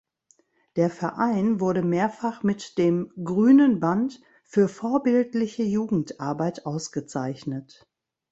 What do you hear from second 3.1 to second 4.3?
„Grünen Band“